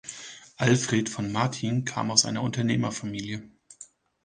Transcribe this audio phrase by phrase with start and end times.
[0.57, 3.43] Alfred von Martin kam aus einer Unternehmerfamilie.